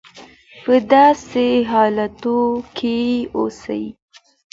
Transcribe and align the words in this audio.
په 0.63 0.73
داسې 0.93 1.47
حالاتو 1.71 2.37
کې 2.77 2.97
اوسي. 3.37 3.83